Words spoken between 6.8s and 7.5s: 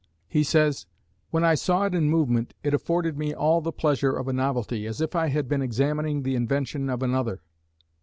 of another.